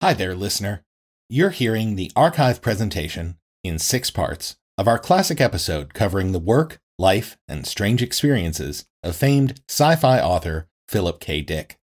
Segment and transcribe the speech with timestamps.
[0.00, 0.84] Hi there, listener.
[1.28, 6.78] You're hearing the archive presentation in six parts of our classic episode covering the work,
[7.00, 11.40] life, and strange experiences of famed sci fi author Philip K.
[11.40, 11.80] Dick.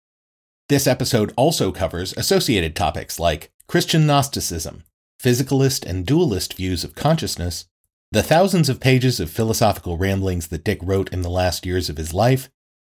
[0.70, 4.85] This episode also covers associated topics like Christian Gnosticism,
[5.23, 7.66] physicalist and dualist views of consciousness,
[8.12, 11.98] the thousands of pages of philosophical ramblings that Dick wrote in the last years of
[11.98, 12.49] his life,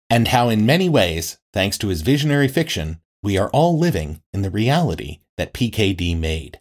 [0.10, 4.42] and how, in many ways, thanks to his visionary fiction, we are all living in
[4.42, 6.60] the reality that PKD made.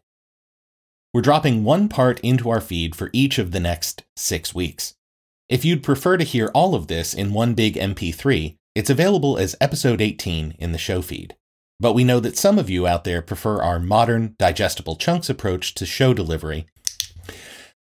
[1.15, 4.95] We're dropping one part into our feed for each of the next six weeks.
[5.49, 9.57] If you'd prefer to hear all of this in one big MP3, it's available as
[9.61, 11.37] episode 18 in the show feed.
[11.81, 15.75] But we know that some of you out there prefer our modern, digestible chunks approach
[15.75, 16.67] to show delivery.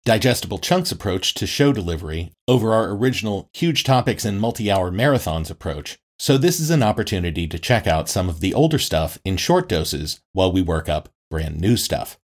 [0.05, 5.49] Digestible chunks approach to show delivery over our original huge topics and multi hour marathons
[5.49, 9.37] approach, so this is an opportunity to check out some of the older stuff in
[9.37, 12.19] short doses while we work up brand new stuff.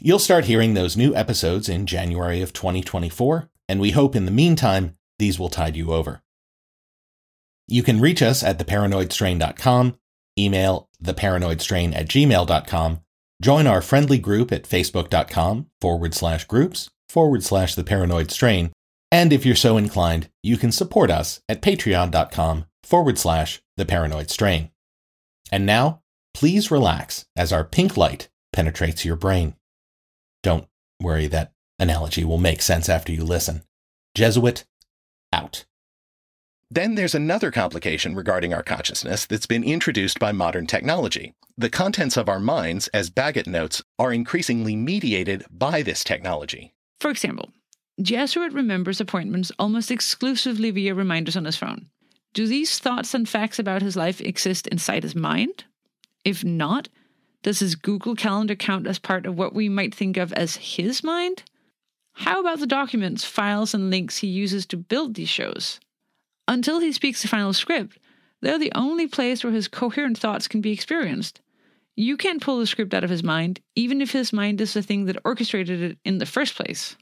[0.00, 4.30] You'll start hearing those new episodes in January of 2024, and we hope in the
[4.30, 6.22] meantime these will tide you over.
[7.68, 9.98] You can reach us at theparanoidstrain.com,
[10.38, 13.00] email theparanoidstrain at gmail.com,
[13.42, 18.70] join our friendly group at facebook.com forward slash groups forward slash the
[19.12, 24.30] and if you're so inclined, you can support us at patreon.com forward slash the paranoid
[24.30, 24.70] strain.
[25.50, 29.56] And now, please relax as our pink light penetrates your brain.
[30.42, 30.66] Don't
[31.00, 33.62] worry, that analogy will make sense after you listen.
[34.14, 34.64] Jesuit,
[35.32, 35.66] out.
[36.70, 41.34] Then there's another complication regarding our consciousness that's been introduced by modern technology.
[41.56, 46.74] The contents of our minds, as Baggett notes, are increasingly mediated by this technology.
[47.00, 47.50] For example,
[48.02, 51.86] Jesuit remembers appointments almost exclusively via reminders on his phone.
[52.36, 55.64] Do these thoughts and facts about his life exist inside his mind?
[56.22, 56.90] If not,
[57.42, 61.02] does his Google Calendar count as part of what we might think of as his
[61.02, 61.44] mind?
[62.12, 65.80] How about the documents, files, and links he uses to build these shows?
[66.46, 67.96] Until he speaks the final script,
[68.42, 71.40] they're the only place where his coherent thoughts can be experienced.
[71.94, 74.82] You can't pull the script out of his mind, even if his mind is the
[74.82, 76.98] thing that orchestrated it in the first place.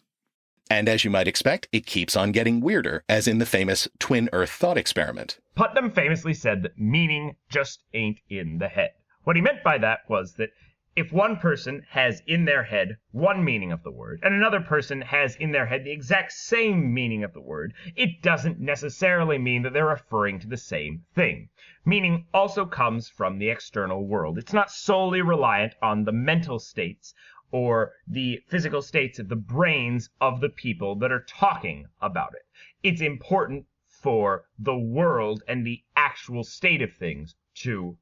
[0.70, 4.30] And as you might expect, it keeps on getting weirder, as in the famous twin
[4.32, 5.38] Earth thought experiment.
[5.54, 8.92] Putnam famously said that meaning just ain't in the head.
[9.24, 10.50] What he meant by that was that
[10.96, 15.00] if one person has in their head one meaning of the word and another person
[15.00, 19.62] has in their head the exact same meaning of the word, it doesn't necessarily mean
[19.62, 21.48] that they're referring to the same thing.
[21.84, 24.38] Meaning also comes from the external world.
[24.38, 27.12] It's not solely reliant on the mental states
[27.54, 32.42] or the physical states of the brains of the people that are talking about it.
[32.82, 37.96] It's important for the world and the actual state of things to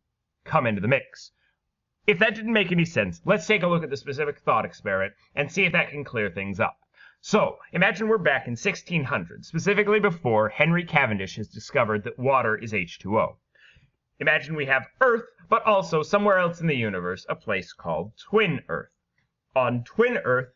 [0.44, 1.32] come into the mix.
[2.06, 5.12] If that didn't make any sense, let's take a look at the specific thought experiment
[5.34, 6.78] and see if that can clear things up.
[7.20, 12.72] So, imagine we're back in 1600, specifically before Henry Cavendish has discovered that water is
[12.72, 13.36] H2O.
[14.18, 18.62] Imagine we have Earth, but also somewhere else in the universe, a place called Twin
[18.70, 18.88] Earth
[19.54, 20.48] on Twin Earth,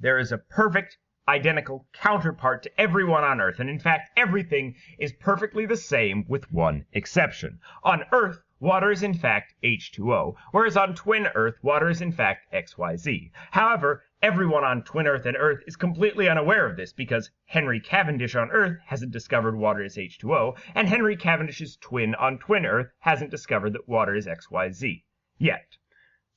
[0.00, 0.96] there is a perfect,
[1.28, 3.60] identical counterpart to everyone on Earth.
[3.60, 7.60] And in fact, everything is perfectly the same with one exception.
[7.82, 12.50] On Earth, water is in fact H2O, whereas on Twin Earth, water is in fact
[12.54, 13.30] XYZ.
[13.50, 18.34] However, everyone on Twin Earth and Earth is completely unaware of this because Henry Cavendish
[18.34, 23.30] on Earth hasn't discovered water is H2O, and Henry Cavendish's twin on Twin Earth hasn't
[23.30, 25.02] discovered that water is XYZ
[25.38, 25.76] yet.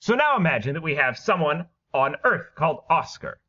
[0.01, 3.39] So now imagine that we have someone on Earth called Oscar,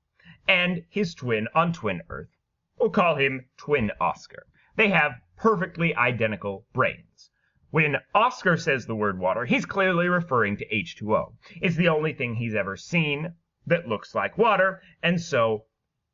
[0.48, 2.37] and his twin on Twin Earth.
[2.78, 4.46] We'll call him Twin Oscar.
[4.76, 7.31] They have perfectly identical brains.
[7.70, 11.34] When Oscar says the word water, he's clearly referring to H2O.
[11.60, 13.34] It's the only thing he's ever seen
[13.66, 15.66] that looks like water, and so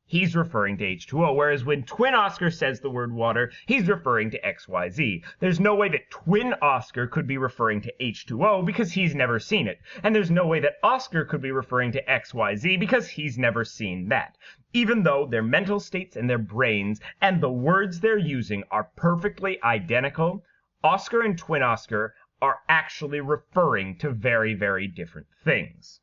[0.08, 1.35] he's referring to H2O.
[1.35, 5.23] Whereas when Twin Oscar says the word water, he's referring to XYZ.
[5.41, 9.67] There's no way that Twin Oscar could be referring to H2O because he's never seen
[9.67, 9.81] it.
[10.05, 14.08] And there's no way that Oscar could be referring to XYZ because he's never seen
[14.08, 14.37] that.
[14.73, 19.61] Even though their mental states and their brains and the words they're using are perfectly
[19.64, 20.44] identical,
[20.85, 26.00] Oscar and Twin Oscar are actually referring to very, very different things.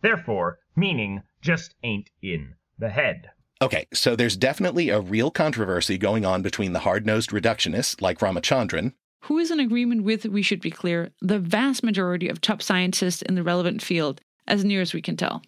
[0.00, 3.30] Therefore, meaning just ain't in the head.
[3.62, 8.18] Okay, so there's definitely a real controversy going on between the hard nosed reductionists like
[8.18, 8.92] Ramachandran,
[9.26, 13.22] who is in agreement with, we should be clear, the vast majority of top scientists
[13.22, 15.42] in the relevant field, as near as we can tell.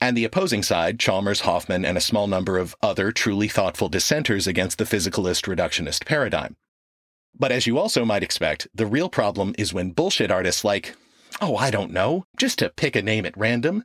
[0.00, 4.48] And the opposing side, Chalmers, Hoffman, and a small number of other truly thoughtful dissenters
[4.48, 6.56] against the physicalist reductionist paradigm.
[7.38, 10.96] But as you also might expect, the real problem is when bullshit artists like,
[11.40, 13.84] oh, I don't know, just to pick a name at random,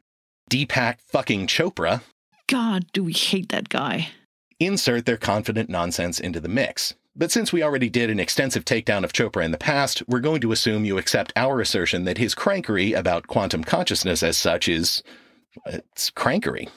[0.49, 2.01] Deepak fucking Chopra.
[2.47, 4.09] God, do we hate that guy.
[4.59, 6.93] Insert their confident nonsense into the mix.
[7.13, 10.39] But since we already did an extensive takedown of Chopra in the past, we're going
[10.41, 15.03] to assume you accept our assertion that his crankery about quantum consciousness as such is.
[15.65, 16.69] it's crankery.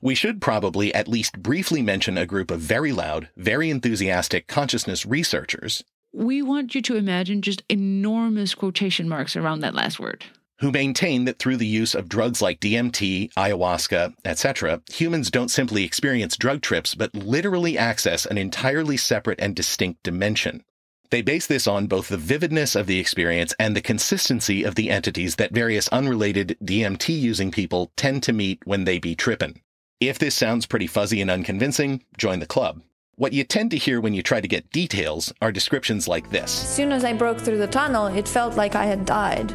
[0.00, 5.04] We should probably at least briefly mention a group of very loud, very enthusiastic consciousness
[5.06, 5.82] researchers.
[6.12, 10.24] We want you to imagine just enormous quotation marks around that last word
[10.58, 15.84] who maintain that through the use of drugs like DMT, ayahuasca, etc., humans don't simply
[15.84, 20.64] experience drug trips, but literally access an entirely separate and distinct dimension.
[21.10, 24.90] They base this on both the vividness of the experience and the consistency of the
[24.90, 29.60] entities that various unrelated DMT using people tend to meet when they be trippin'.
[30.00, 32.82] If this sounds pretty fuzzy and unconvincing, join the club.
[33.14, 36.62] What you tend to hear when you try to get details are descriptions like this.
[36.62, 39.54] As soon as I broke through the tunnel, it felt like I had died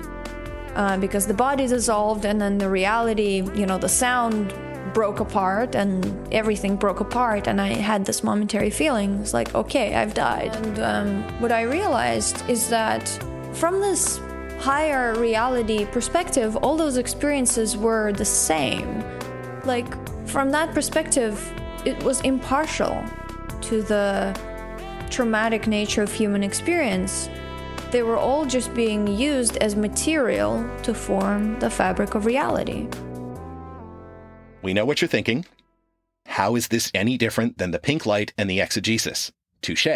[0.75, 4.53] uh, because the body dissolved and then the reality, you know, the sound
[4.93, 9.19] broke apart and everything broke apart and I had this momentary feeling.
[9.19, 10.55] It's like, okay, I've died.
[10.55, 13.07] And um, what I realized is that
[13.53, 14.19] from this
[14.59, 19.03] higher reality perspective, all those experiences were the same.
[19.65, 19.87] Like,
[20.27, 21.51] from that perspective,
[21.85, 23.03] it was impartial
[23.61, 24.39] to the
[25.09, 27.27] traumatic nature of human experience.
[27.91, 32.87] They were all just being used as material to form the fabric of reality.
[34.61, 35.45] We know what you're thinking.
[36.25, 39.33] How is this any different than the pink light and the exegesis?
[39.61, 39.87] Touche.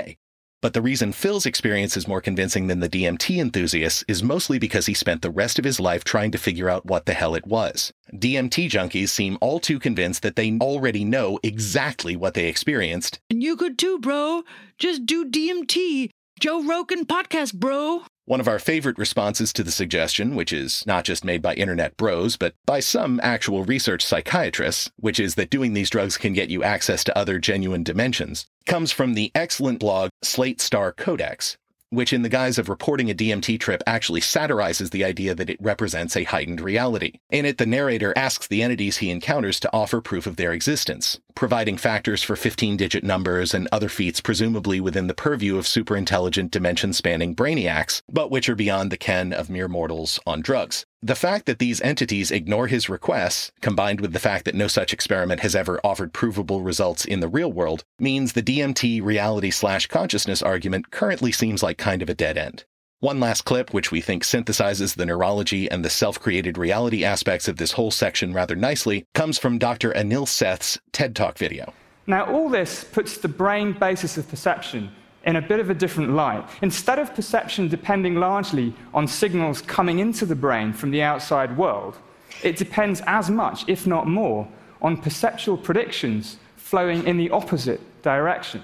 [0.62, 4.88] But the reason Phil's experience is more convincing than the DMT enthusiasts is mostly because
[4.88, 7.46] he spent the rest of his life trying to figure out what the hell it
[7.46, 7.94] was.
[8.14, 13.20] DMT junkies seem all too convinced that they already know exactly what they experienced.
[13.30, 14.44] And you could too, bro.
[14.78, 16.10] Just do DMT.
[16.38, 18.04] Joe Rogan podcast, bro.
[18.26, 21.96] One of our favorite responses to the suggestion, which is not just made by internet
[21.96, 26.50] bros, but by some actual research psychiatrists, which is that doing these drugs can get
[26.50, 31.56] you access to other genuine dimensions, comes from the excellent blog Slate Star Codex,
[31.96, 35.62] which in the guise of reporting a DMT trip actually satirizes the idea that it
[35.62, 37.14] represents a heightened reality.
[37.32, 41.20] In it, the narrator asks the entities he encounters to offer proof of their existence,
[41.34, 46.52] providing factors for 15 digit numbers and other feats presumably within the purview of superintelligent
[46.52, 50.86] dimension spanning brainiacs, but which are beyond the ken of mere mortals on drugs.
[51.06, 54.92] The fact that these entities ignore his requests, combined with the fact that no such
[54.92, 59.86] experiment has ever offered provable results in the real world, means the DMT reality slash
[59.86, 62.64] consciousness argument currently seems like kind of a dead end.
[63.02, 67.48] One last clip, which we think synthesizes the neurology and the self created reality aspects
[67.48, 69.92] of this whole section rather nicely, comes from Dr.
[69.92, 71.72] Anil Seth's TED Talk video.
[72.08, 74.90] Now, all this puts the brain basis of perception
[75.26, 76.48] in a bit of a different light.
[76.62, 81.98] Instead of perception depending largely on signals coming into the brain from the outside world,
[82.44, 84.48] it depends as much, if not more,
[84.82, 88.64] on perceptual predictions flowing in the opposite direction.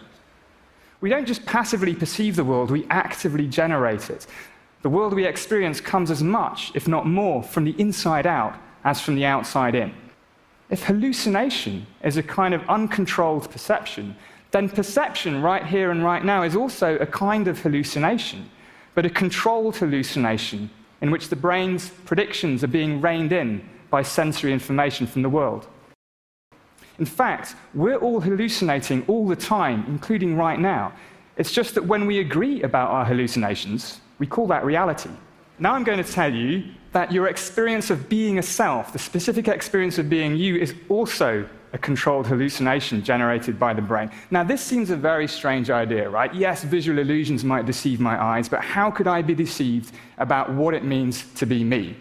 [1.01, 4.27] We don't just passively perceive the world, we actively generate it.
[4.83, 9.01] The world we experience comes as much, if not more, from the inside out as
[9.01, 9.93] from the outside in.
[10.69, 14.15] If hallucination is a kind of uncontrolled perception,
[14.51, 18.49] then perception right here and right now is also a kind of hallucination,
[18.95, 20.69] but a controlled hallucination
[21.01, 25.67] in which the brain's predictions are being reined in by sensory information from the world.
[26.99, 30.93] In fact, we're all hallucinating all the time, including right now.
[31.37, 35.09] It's just that when we agree about our hallucinations, we call that reality.
[35.57, 39.47] Now I'm going to tell you that your experience of being a self, the specific
[39.47, 44.11] experience of being you, is also a controlled hallucination generated by the brain.
[44.29, 46.33] Now, this seems a very strange idea, right?
[46.33, 50.73] Yes, visual illusions might deceive my eyes, but how could I be deceived about what
[50.73, 51.95] it means to be me?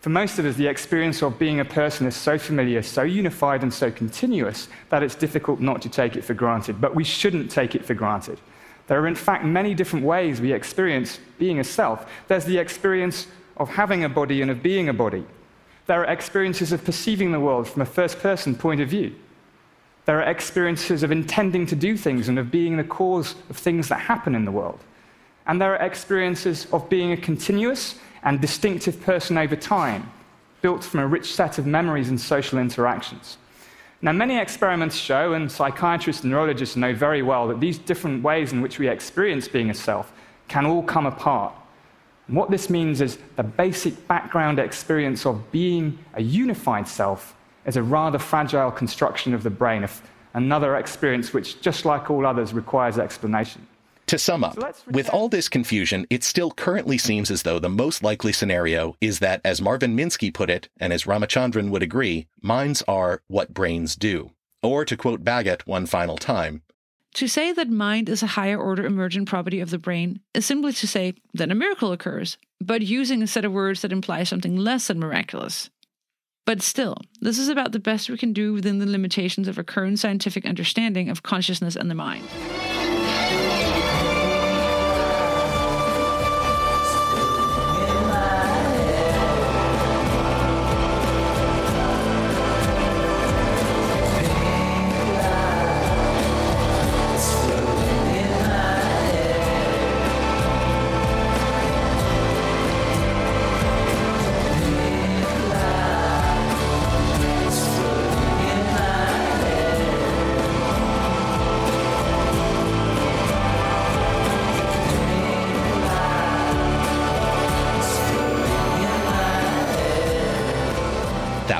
[0.00, 3.62] For most of us, the experience of being a person is so familiar, so unified,
[3.62, 6.80] and so continuous that it's difficult not to take it for granted.
[6.80, 8.38] But we shouldn't take it for granted.
[8.86, 12.06] There are, in fact, many different ways we experience being a self.
[12.28, 15.24] There's the experience of having a body and of being a body.
[15.86, 19.14] There are experiences of perceiving the world from a first person point of view.
[20.04, 23.88] There are experiences of intending to do things and of being the cause of things
[23.88, 24.80] that happen in the world.
[25.46, 30.10] and there are experiences of being a continuous and distinctive person over time,
[30.60, 33.38] built from a rich set of memories and social interactions.
[34.02, 38.52] Now, many experiments show, and psychiatrists and neurologists know very well, that these different ways
[38.52, 40.12] in which we experience being a self
[40.48, 41.54] can all come apart.
[42.28, 47.76] And what this means is the basic background experience of being a unified self is
[47.76, 49.86] a rather fragile construction of the brain,
[50.34, 53.66] another experience which, just like all others, requires explanation.
[54.06, 57.68] To sum up, so with all this confusion, it still currently seems as though the
[57.68, 62.28] most likely scenario is that, as Marvin Minsky put it, and as Ramachandran would agree,
[62.40, 64.30] minds are what brains do.
[64.62, 66.62] Or to quote Baggett one final time,
[67.16, 70.74] to say that mind is a higher order emergent property of the brain is simply
[70.74, 74.54] to say that a miracle occurs, but using a set of words that imply something
[74.54, 75.70] less than miraculous.
[76.44, 79.64] But still, this is about the best we can do within the limitations of our
[79.64, 82.28] current scientific understanding of consciousness and the mind.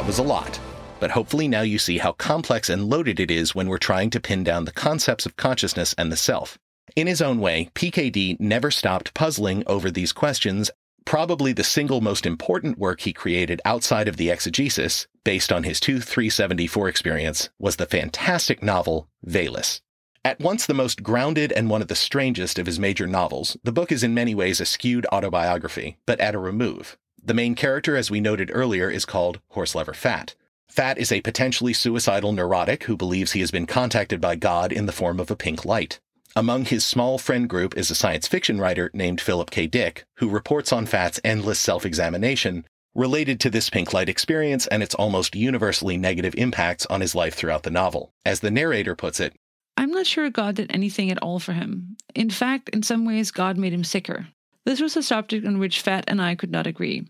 [0.07, 0.61] Was a lot,
[1.01, 4.21] but hopefully now you see how complex and loaded it is when we're trying to
[4.21, 6.59] pin down the concepts of consciousness and the self.
[6.95, 10.71] In his own way, PKD never stopped puzzling over these questions.
[11.05, 15.81] Probably the single most important work he created outside of the exegesis, based on his
[15.81, 19.81] 2374 experience, was the fantastic novel Valis.
[20.25, 23.73] At once the most grounded and one of the strangest of his major novels, the
[23.73, 26.97] book is in many ways a skewed autobiography, but at a remove.
[27.27, 30.37] The main character, as we noted earlier, is called Horselover Fat.
[30.69, 34.87] Fat is a potentially suicidal neurotic who believes he has been contacted by God in
[34.87, 35.99] the form of a pink light.
[36.37, 39.67] Among his small friend group is a science fiction writer named Philip K.
[39.67, 42.65] Dick, who reports on Fat's endless self examination
[42.95, 47.35] related to this pink light experience and its almost universally negative impacts on his life
[47.35, 48.13] throughout the novel.
[48.25, 49.35] As the narrator puts it,
[49.77, 51.97] I'm not sure God did anything at all for him.
[52.15, 54.29] In fact, in some ways, God made him sicker.
[54.65, 57.09] This was a subject on which Fat and I could not agree.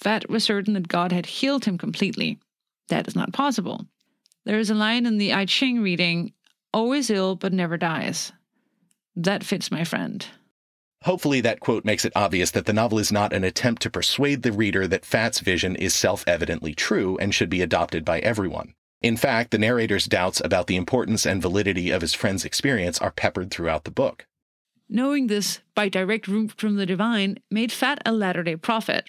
[0.00, 2.38] Fat was certain that God had healed him completely.
[2.88, 3.86] That is not possible.
[4.46, 6.32] There is a line in the I Ching reading,
[6.72, 8.32] always ill but never dies.
[9.14, 10.26] That fits my friend.
[11.04, 14.42] Hopefully, that quote makes it obvious that the novel is not an attempt to persuade
[14.42, 18.74] the reader that Fat's vision is self evidently true and should be adopted by everyone.
[19.02, 23.10] In fact, the narrator's doubts about the importance and validity of his friend's experience are
[23.10, 24.26] peppered throughout the book.
[24.88, 29.08] Knowing this by direct route from the divine made Fat a latter day prophet.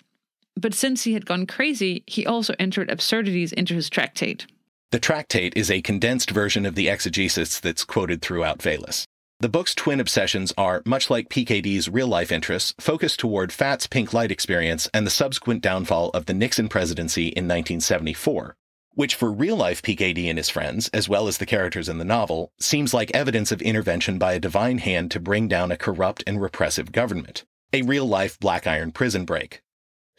[0.56, 4.46] But since he had gone crazy, he also entered absurdities into his tractate.
[4.92, 9.06] The tractate is a condensed version of the exegesis that's quoted throughout Valis.
[9.40, 14.14] The book's twin obsessions are, much like PKD's real life interests, focused toward Fat's pink
[14.14, 18.56] light experience and the subsequent downfall of the Nixon presidency in 1974,
[18.94, 22.06] which for real life PKD and his friends, as well as the characters in the
[22.06, 26.24] novel, seems like evidence of intervention by a divine hand to bring down a corrupt
[26.28, 27.44] and repressive government.
[27.74, 29.62] A real life black iron prison break.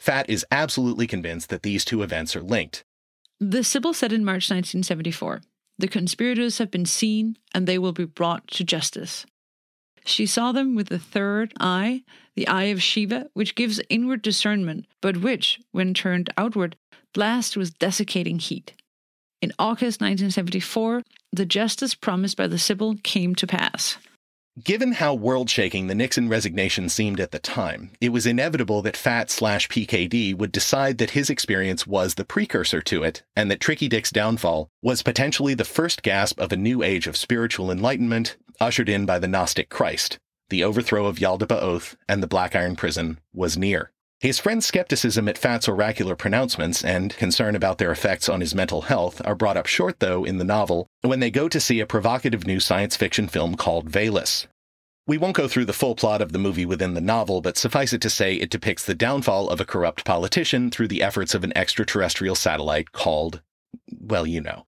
[0.03, 2.83] Fat is absolutely convinced that these two events are linked.
[3.39, 5.43] The Sibyl said in March 1974
[5.79, 9.27] The conspirators have been seen and they will be brought to justice.
[10.05, 12.03] She saw them with the third eye,
[12.35, 16.75] the eye of Shiva, which gives inward discernment, but which, when turned outward,
[17.15, 18.73] blasts with desiccating heat.
[19.41, 23.99] In August 1974, the justice promised by the Sibyl came to pass.
[24.63, 28.99] Given how world shaking the Nixon resignation seemed at the time, it was inevitable that
[28.99, 33.61] Fat slash PKD would decide that his experience was the precursor to it, and that
[33.61, 38.37] Tricky Dick's downfall was potentially the first gasp of a new age of spiritual enlightenment
[38.61, 40.19] ushered in by the Gnostic Christ.
[40.51, 43.91] The overthrow of Yaldabaoth and the Black Iron Prison was near.
[44.23, 48.83] His friend's skepticism at Fat's oracular pronouncements and concern about their effects on his mental
[48.83, 51.87] health are brought up short, though, in the novel when they go to see a
[51.87, 54.47] provocative new science fiction film called Valis.
[55.09, 57.93] We won't go through the full plot of the movie within the novel, but suffice
[57.93, 61.43] it to say it depicts the downfall of a corrupt politician through the efforts of
[61.43, 63.43] an extraterrestrial satellite called,
[63.91, 64.67] well, you know.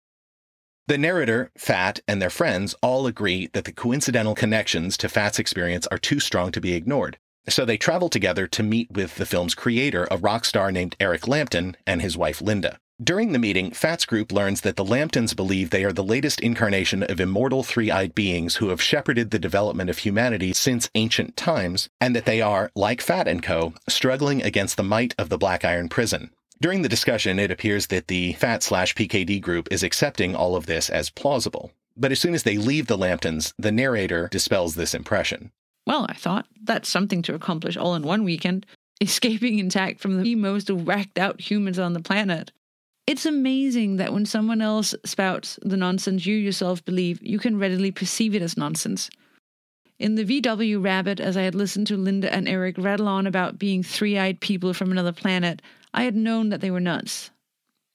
[0.86, 5.88] The narrator, Fat, and their friends all agree that the coincidental connections to Fat's experience
[5.88, 7.18] are too strong to be ignored.
[7.48, 11.26] So they travel together to meet with the film's creator, a rock star named Eric
[11.26, 12.78] Lampton, and his wife Linda.
[13.02, 17.02] During the meeting, Fat's group learns that the Lamptons believe they are the latest incarnation
[17.02, 21.88] of immortal three eyed beings who have shepherded the development of humanity since ancient times,
[21.98, 25.64] and that they are, like Fat and Co., struggling against the might of the Black
[25.64, 26.30] Iron Prison.
[26.60, 30.66] During the discussion, it appears that the Fat slash PKD group is accepting all of
[30.66, 31.72] this as plausible.
[31.96, 35.52] But as soon as they leave the Lamptons, the narrator dispels this impression.
[35.86, 38.66] Well, I thought that's something to accomplish all in one weekend,
[39.00, 42.52] escaping intact from the most whacked out humans on the planet.
[43.06, 47.90] It's amazing that when someone else spouts the nonsense you yourself believe, you can readily
[47.90, 49.10] perceive it as nonsense.
[49.98, 53.58] In the VW Rabbit, as I had listened to Linda and Eric rattle on about
[53.58, 55.60] being three eyed people from another planet,
[55.92, 57.30] I had known that they were nuts.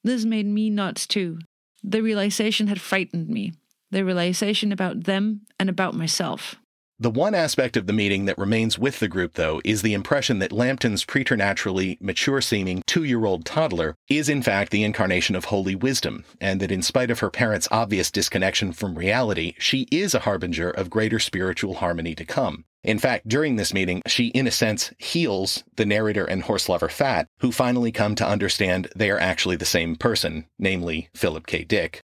[0.04, 1.40] This made me nuts too.
[1.84, 3.54] The realization had frightened me.
[3.92, 6.58] The realization about them and about myself.
[6.98, 10.40] The one aspect of the meeting that remains with the group, though, is the impression
[10.40, 15.46] that Lampton's preternaturally mature seeming two year old toddler is in fact the incarnation of
[15.46, 20.14] holy wisdom, and that in spite of her parents' obvious disconnection from reality, she is
[20.16, 22.64] a harbinger of greater spiritual harmony to come.
[22.82, 26.88] In fact, during this meeting, she, in a sense, heals the narrator and horse lover
[26.88, 31.66] Fat, who finally come to understand they are actually the same person, namely Philip K.
[31.66, 32.00] Dick.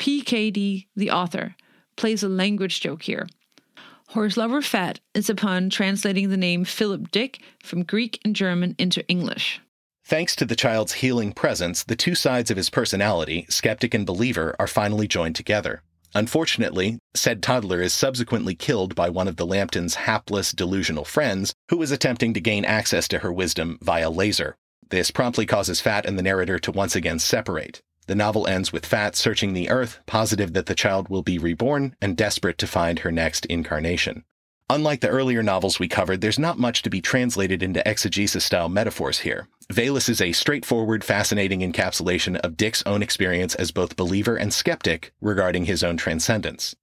[0.00, 1.54] PKD, the author,
[1.96, 3.28] plays a language joke here.
[4.14, 9.04] Horse lover Fat is upon translating the name Philip Dick from Greek and German into
[9.08, 9.60] English.
[10.04, 14.54] Thanks to the child's healing presence, the two sides of his personality, skeptic and believer,
[14.60, 15.82] are finally joined together.
[16.14, 21.82] Unfortunately, said toddler is subsequently killed by one of the Lamptons' hapless, delusional friends who
[21.82, 24.54] is attempting to gain access to her wisdom via laser.
[24.90, 27.82] This promptly causes Fat and the narrator to once again separate.
[28.06, 31.96] The novel ends with Fat searching the earth, positive that the child will be reborn
[32.02, 34.24] and desperate to find her next incarnation.
[34.70, 38.68] Unlike the earlier novels we covered, there's not much to be translated into exegesis style
[38.68, 39.48] metaphors here.
[39.72, 45.12] Valis is a straightforward, fascinating encapsulation of Dick's own experience as both believer and skeptic
[45.20, 46.74] regarding his own transcendence.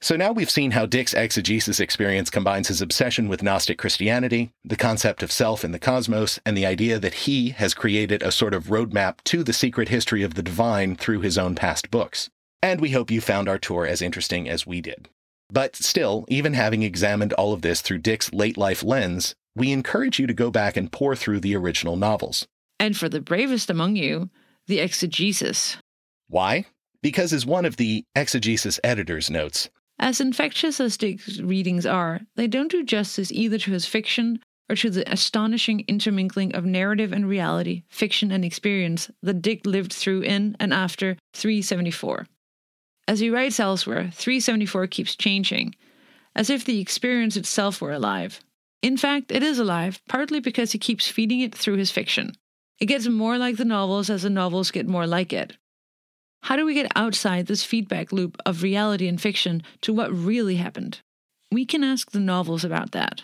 [0.00, 4.76] So now we've seen how Dick's exegesis experience combines his obsession with Gnostic Christianity, the
[4.76, 8.54] concept of self in the cosmos, and the idea that he has created a sort
[8.54, 12.30] of roadmap to the secret history of the divine through his own past books.
[12.62, 15.08] And we hope you found our tour as interesting as we did.
[15.50, 20.20] But still, even having examined all of this through Dick's late life lens, we encourage
[20.20, 22.46] you to go back and pore through the original novels.
[22.78, 24.30] And for the bravest among you,
[24.68, 25.76] the exegesis.
[26.28, 26.66] Why?
[27.02, 32.46] Because, as one of the exegesis editor's notes, as infectious as Dick's readings are, they
[32.46, 37.28] don't do justice either to his fiction or to the astonishing intermingling of narrative and
[37.28, 42.26] reality, fiction and experience that Dick lived through in and after 374.
[43.08, 45.74] As he writes elsewhere, 374 keeps changing,
[46.36, 48.40] as if the experience itself were alive.
[48.82, 52.32] In fact, it is alive, partly because he keeps feeding it through his fiction.
[52.78, 55.56] It gets more like the novels as the novels get more like it.
[56.42, 60.56] How do we get outside this feedback loop of reality and fiction to what really
[60.56, 61.00] happened?
[61.50, 63.22] We can ask the novels about that.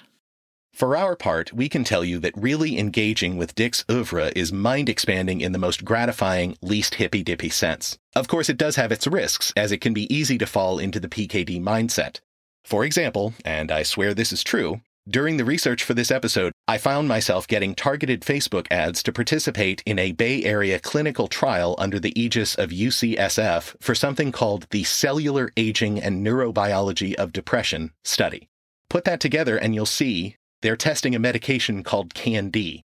[0.75, 4.89] For our part, we can tell you that really engaging with Dick's oeuvre is mind
[4.89, 7.97] expanding in the most gratifying, least hippy dippy sense.
[8.17, 10.99] Of course, it does have its risks, as it can be easy to fall into
[10.99, 12.21] the PKD mindset.
[12.65, 16.79] For example, and I swear this is true, during the research for this episode, I
[16.79, 22.01] found myself getting targeted Facebook ads to participate in a Bay Area clinical trial under
[22.01, 28.49] the aegis of UCSF for something called the Cellular Aging and Neurobiology of Depression study.
[28.89, 32.83] Put that together and you'll see they're testing a medication called Can-D.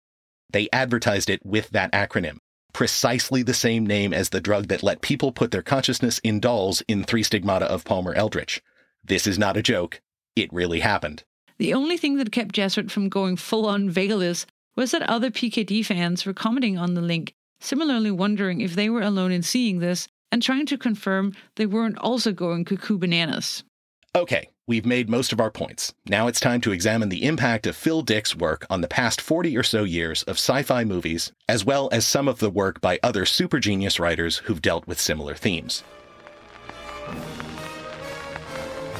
[0.49, 2.37] They advertised it with that acronym,
[2.71, 6.81] precisely the same name as the drug that let people put their consciousness in dolls
[6.87, 8.61] in Three Stigmata of Palmer Eldritch.
[9.03, 9.99] This is not a joke.
[10.37, 11.25] It really happened.
[11.57, 15.85] The only thing that kept Jesuit from going full on Valis was that other PKD
[15.85, 20.07] fans were commenting on the link, similarly wondering if they were alone in seeing this
[20.33, 23.63] and trying to confirm they weren't also going cuckoo bananas.
[24.15, 25.93] Okay, we've made most of our points.
[26.07, 29.55] Now it's time to examine the impact of Phil Dick's work on the past 40
[29.55, 32.99] or so years of sci fi movies, as well as some of the work by
[33.01, 35.83] other super genius writers who've dealt with similar themes.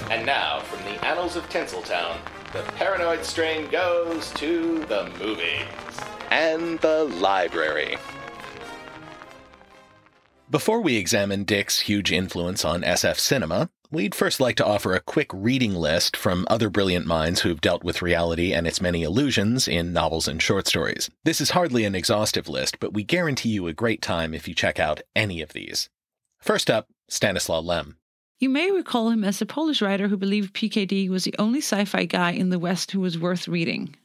[0.10, 2.18] And now, from the annals of Tinseltown,
[2.56, 5.68] the paranoid strain goes to the movies
[6.32, 7.98] and the library.
[10.50, 15.02] Before we examine Dick's huge influence on SF cinema, we'd first like to offer a
[15.02, 19.68] quick reading list from other brilliant minds who've dealt with reality and its many illusions
[19.68, 21.10] in novels and short stories.
[21.26, 24.56] This is hardly an exhaustive list, but we guarantee you a great time if you
[24.56, 25.90] check out any of these.
[26.40, 27.98] First up, Stanislaw Lem.
[28.38, 31.86] You may recall him as a Polish writer who believed PKD was the only sci
[31.86, 33.96] fi guy in the West who was worth reading.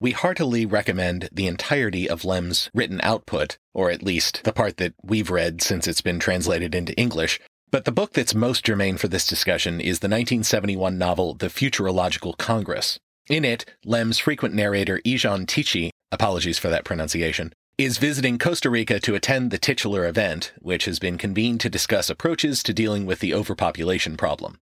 [0.00, 4.94] We heartily recommend the entirety of Lem's written output, or at least the part that
[5.02, 7.40] we've read since it's been translated into English.
[7.72, 12.38] But the book that's most germane for this discussion is the 1971 novel The Futurological
[12.38, 12.96] Congress.
[13.28, 17.52] In it, Lem's frequent narrator Ijon Tichy, apologies for that pronunciation,
[17.84, 22.10] is visiting Costa Rica to attend the titular event, which has been convened to discuss
[22.10, 24.58] approaches to dealing with the overpopulation problem.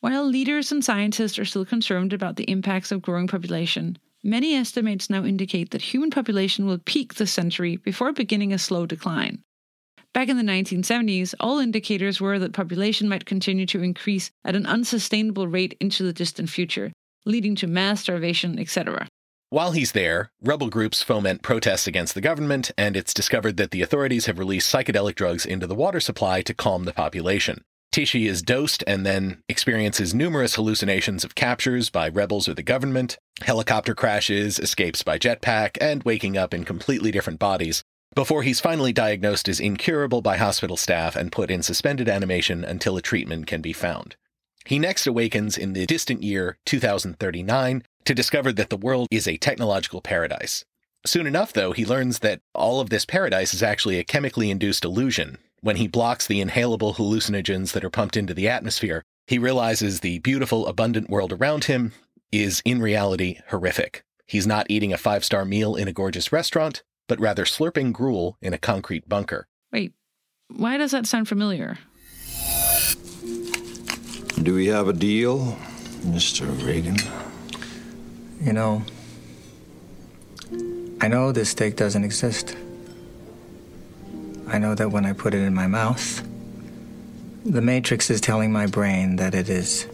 [0.00, 5.08] While leaders and scientists are still concerned about the impacts of growing population, Many estimates
[5.08, 9.44] now indicate that human population will peak this century before beginning a slow decline.
[10.12, 14.66] Back in the 1970s, all indicators were that population might continue to increase at an
[14.66, 16.92] unsustainable rate into the distant future,
[17.26, 19.06] leading to mass starvation, etc.
[19.50, 23.80] While he's there, rebel groups foment protests against the government, and it's discovered that the
[23.80, 27.64] authorities have released psychedelic drugs into the water supply to calm the population.
[27.90, 33.16] Tichy is dosed and then experiences numerous hallucinations of captures by rebels or the government,
[33.40, 37.82] helicopter crashes, escapes by jetpack, and waking up in completely different bodies,
[38.14, 42.98] before he's finally diagnosed as incurable by hospital staff and put in suspended animation until
[42.98, 44.16] a treatment can be found.
[44.66, 49.36] He next awakens in the distant year 2039 to discover that the world is a
[49.36, 50.64] technological paradise.
[51.06, 54.84] Soon enough, though, he learns that all of this paradise is actually a chemically induced
[54.84, 60.00] illusion, when he blocks the inhalable hallucinogens that are pumped into the atmosphere, he realizes
[60.00, 61.92] the beautiful, abundant world around him
[62.30, 64.04] is in reality horrific.
[64.26, 68.36] He's not eating a five star meal in a gorgeous restaurant, but rather slurping gruel
[68.40, 69.48] in a concrete bunker.
[69.72, 69.92] Wait,
[70.48, 71.78] why does that sound familiar?
[74.42, 75.58] Do we have a deal,
[76.02, 76.46] Mr.
[76.64, 76.96] Reagan?
[78.40, 78.82] You know,
[81.00, 82.56] I know this steak doesn't exist.
[84.46, 86.22] I know that when I put it in my mouth,
[87.44, 89.86] the Matrix is telling my brain that it is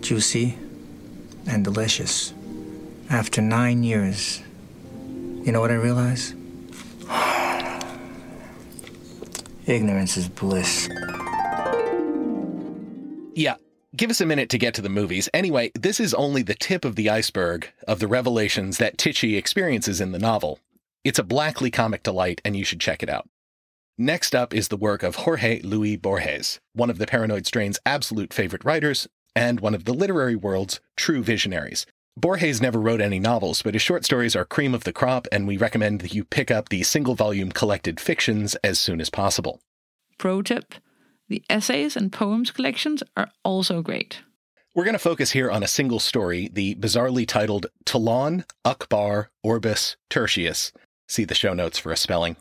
[0.00, 0.58] juicy
[1.46, 2.32] and delicious.
[3.08, 4.42] After nine years,
[5.42, 6.34] you know what I realize?
[9.66, 10.88] Ignorance is bliss.
[13.34, 13.56] Yeah,
[13.96, 15.28] give us a minute to get to the movies.
[15.32, 20.00] Anyway, this is only the tip of the iceberg of the revelations that Tichy experiences
[20.00, 20.60] in the novel.
[21.04, 23.28] It's a blackly comic delight, and you should check it out.
[23.96, 28.34] Next up is the work of Jorge Luis Borges, one of the Paranoid Strain's absolute
[28.34, 31.86] favorite writers and one of the literary world's true visionaries.
[32.16, 35.46] Borges never wrote any novels, but his short stories are cream of the crop, and
[35.46, 39.60] we recommend that you pick up the single volume collected fictions as soon as possible.
[40.18, 40.74] Pro tip
[41.28, 44.20] the essays and poems collections are also great.
[44.74, 49.96] We're going to focus here on a single story, the bizarrely titled Tlon, Uqbar, Orbis
[50.10, 50.72] Tertius.
[51.08, 52.36] See the show notes for a spelling.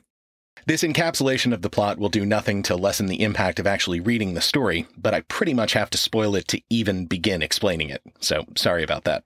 [0.65, 4.33] This encapsulation of the plot will do nothing to lessen the impact of actually reading
[4.33, 8.01] the story, but I pretty much have to spoil it to even begin explaining it,
[8.19, 9.23] so sorry about that.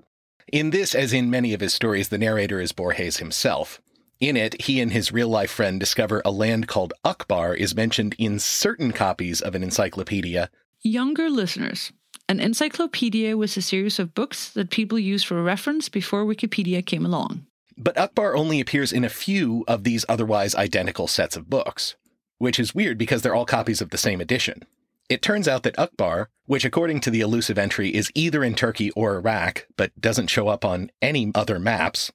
[0.52, 3.82] In this, as in many of his stories, the narrator is Borges himself.
[4.20, 8.16] In it, he and his real life friend discover a land called Uqbar is mentioned
[8.20, 10.50] in certain copies of an encyclopedia.
[10.82, 11.94] Younger listeners,
[12.28, 17.06] an encyclopedia was a series of books that people used for reference before Wikipedia came
[17.06, 17.46] along.
[17.78, 21.96] But Uqbar only appears in a few of these otherwise identical sets of books,
[22.40, 24.66] which is weird because they're all copies of the same edition.
[25.08, 28.92] It turns out that Uqbar, which according to the elusive entry is either in Turkey
[28.92, 32.12] or Iraq, but doesn't show up on any other maps,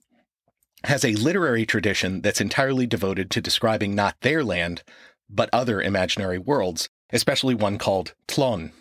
[0.85, 4.83] has a literary tradition that's entirely devoted to describing not their land,
[5.29, 8.73] but other imaginary worlds, especially one called Tlon.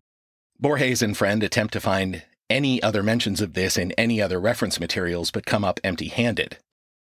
[0.60, 4.80] Borges and friend attempt to find any other mentions of this in any other reference
[4.80, 6.58] materials, but come up empty handed.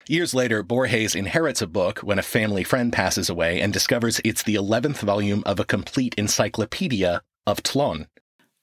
[0.08, 4.44] Years later, Borges inherits a book when a family friend passes away and discovers it's
[4.44, 8.08] the 11th volume of a complete encyclopedia of Tlon.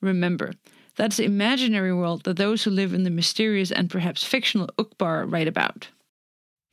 [0.00, 0.52] Remember,
[0.96, 5.30] that's the imaginary world that those who live in the mysterious and perhaps fictional Uqbar
[5.30, 5.88] write about.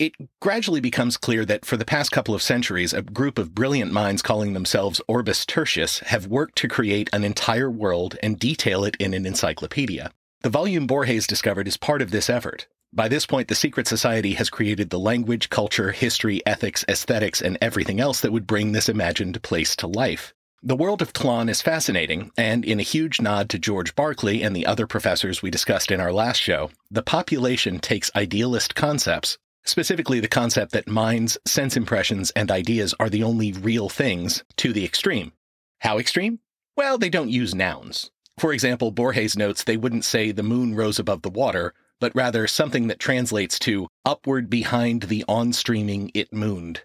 [0.01, 3.91] It gradually becomes clear that for the past couple of centuries, a group of brilliant
[3.91, 8.95] minds calling themselves Orbis Tertius have worked to create an entire world and detail it
[8.95, 10.11] in an encyclopedia.
[10.41, 14.33] The volume Borges discovered is part of this effort, by this point, the secret society
[14.33, 18.89] has created the language, culture, history, ethics, aesthetics, and everything else that would bring this
[18.89, 20.33] imagined place to life.
[20.61, 24.53] The world of Tlon is fascinating, and in a huge nod to George Berkeley and
[24.53, 30.19] the other professors we discussed in our last show, the population takes idealist concepts, specifically
[30.19, 34.85] the concept that minds, sense impressions, and ideas are the only real things, to the
[34.85, 35.31] extreme.
[35.79, 36.39] How extreme?
[36.77, 38.11] Well, they don't use nouns.
[38.39, 42.47] For example, Borges notes they wouldn't say the moon rose above the water, but rather
[42.47, 46.81] something that translates to upward behind the on streaming it mooned.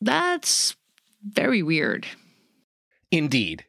[0.00, 0.76] That's
[1.22, 2.06] very weird.
[3.10, 3.64] Indeed.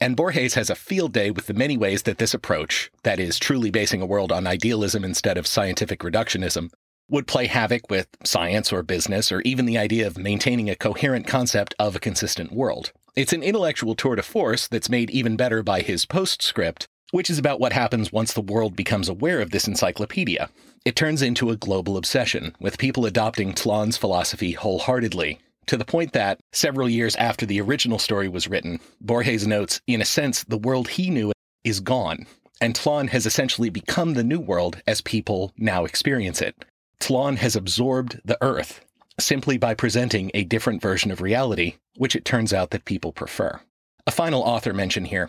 [0.00, 3.38] And Borges has a field day with the many ways that this approach, that is,
[3.38, 6.70] truly basing a world on idealism instead of scientific reductionism,
[7.08, 11.26] would play havoc with science or business or even the idea of maintaining a coherent
[11.26, 12.92] concept of a consistent world.
[13.16, 17.38] It's an intellectual tour de force that's made even better by his postscript, which is
[17.38, 20.50] about what happens once the world becomes aware of this encyclopedia.
[20.84, 26.12] It turns into a global obsession, with people adopting Tlon's philosophy wholeheartedly, to the point
[26.12, 30.56] that, several years after the original story was written, Borges notes, in a sense, the
[30.56, 31.32] world he knew
[31.64, 32.26] is gone,
[32.60, 36.64] and Tlon has essentially become the new world as people now experience it.
[37.00, 38.84] Tlon has absorbed the Earth
[39.20, 43.60] simply by presenting a different version of reality, which it turns out that people prefer.
[44.06, 45.28] A final author mention here.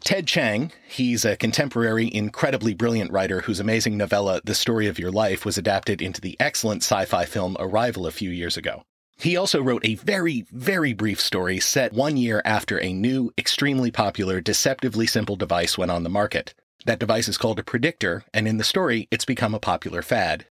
[0.00, 5.10] Ted Chiang, he's a contemporary, incredibly brilliant writer whose amazing novella, The Story of Your
[5.10, 8.82] Life, was adapted into the excellent sci fi film Arrival a few years ago.
[9.16, 13.90] He also wrote a very, very brief story set one year after a new, extremely
[13.90, 16.54] popular, deceptively simple device went on the market.
[16.86, 20.46] That device is called a predictor, and in the story, it's become a popular fad.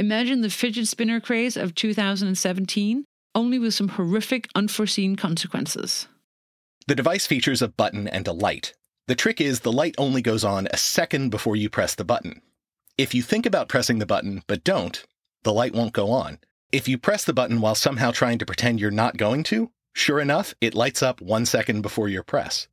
[0.00, 6.06] Imagine the fidget spinner craze of 2017, only with some horrific, unforeseen consequences.
[6.86, 8.74] The device features a button and a light.
[9.08, 12.42] The trick is the light only goes on a second before you press the button.
[12.96, 15.04] If you think about pressing the button but don't,
[15.42, 16.38] the light won't go on.
[16.70, 20.20] If you press the button while somehow trying to pretend you're not going to, sure
[20.20, 22.68] enough, it lights up one second before your press.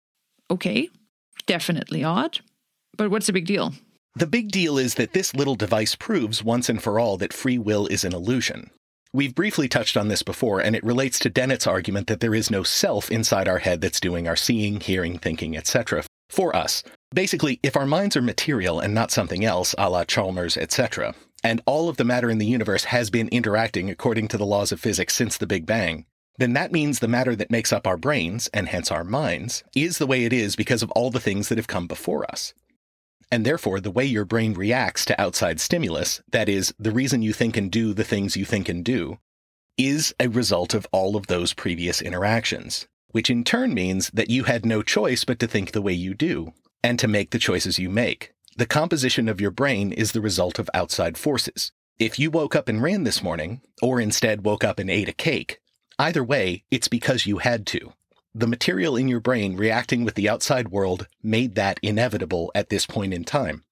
[0.52, 0.90] Okay,
[1.48, 2.40] definitely odd.
[2.98, 3.74] But what's the big deal?
[4.18, 7.58] The big deal is that this little device proves once and for all that free
[7.58, 8.72] will is an illusion.
[9.12, 12.50] We've briefly touched on this before, and it relates to Dennett's argument that there is
[12.50, 16.06] no self inside our head that's doing our seeing, hearing, thinking, etc.
[16.30, 16.82] for us.
[17.14, 21.62] Basically, if our minds are material and not something else, a la Chalmers, etc., and
[21.66, 24.80] all of the matter in the universe has been interacting according to the laws of
[24.80, 26.06] physics since the Big Bang,
[26.38, 29.98] then that means the matter that makes up our brains, and hence our minds, is
[29.98, 32.54] the way it is because of all the things that have come before us.
[33.32, 37.34] And therefore, the way your brain reacts to outside stimulus, that is, the reason you
[37.34, 39.20] think and do the things you think and do,
[39.78, 44.44] is a result of all of those previous interactions, which in turn means that you
[44.44, 47.80] had no choice but to think the way you do and to make the choices
[47.80, 48.32] you make.
[48.58, 51.72] The composition of your brain is the result of outside forces.
[51.98, 55.14] If you woke up and ran this morning, or instead woke up and ate a
[55.14, 55.60] cake,
[55.98, 57.94] either way, it's because you had to
[58.38, 62.86] the material in your brain reacting with the outside world made that inevitable at this
[62.86, 63.64] point in time.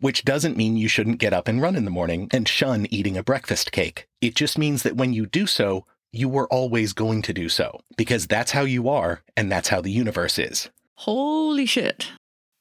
[0.00, 3.16] Which doesn't mean you shouldn't get up and run in the morning and shun eating
[3.16, 4.08] a breakfast cake.
[4.20, 7.80] It just means that when you do so, you were always going to do so,
[7.96, 10.68] because that's how you are, and that's how the universe is.
[10.94, 12.10] Holy shit.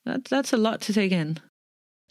[0.06, 1.40] That, that's a lot to take in.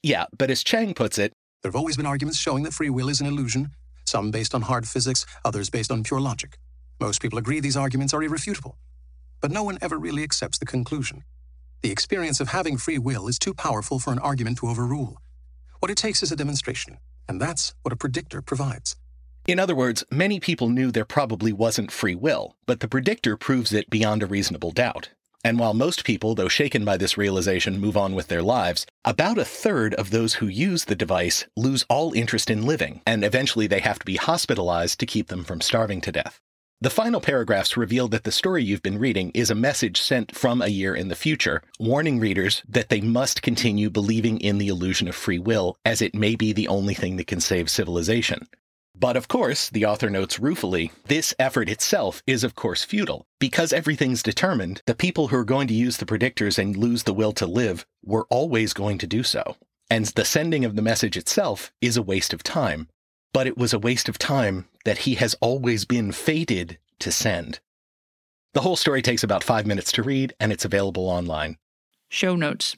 [0.03, 1.33] Yeah, but as Chiang puts it,
[1.63, 3.71] there have always been arguments showing that free will is an illusion,
[4.07, 6.59] some based on hard physics, others based on pure logic.
[6.99, 8.77] Most people agree these arguments are irrefutable
[9.41, 11.25] but no one ever really accepts the conclusion.
[11.83, 15.21] The experience of having free will is too powerful for an argument to overrule.
[15.81, 18.97] What it takes is a demonstration, and that's what a predictor provides.
[19.47, 23.73] In other words, many people knew there probably wasn't free will, but the predictor proves
[23.73, 25.11] it beyond a reasonable doubt.
[25.45, 29.39] And while most people, though shaken by this realization, move on with their lives, about
[29.39, 33.69] a third of those who use the device lose all interest in living, and eventually
[33.69, 36.41] they have to be hospitalized to keep them from starving to death.
[36.79, 40.61] The final paragraphs reveal that the story you've been reading is a message sent from
[40.61, 45.09] a year in the future, warning readers that they must continue believing in the illusion
[45.09, 48.47] of free will, as it may be the only thing that can save civilization.
[48.95, 53.25] But of course, the author notes ruefully, this effort itself is of course futile.
[53.41, 57.15] Because everything's determined, the people who are going to use the predictors and lose the
[57.15, 59.57] will to live were always going to do so.
[59.89, 62.89] And the sending of the message itself is a waste of time,
[63.33, 67.59] but it was a waste of time that he has always been fated to send.
[68.55, 71.59] The whole story takes about five minutes to read, and it's available online.
[72.09, 72.77] Show notes.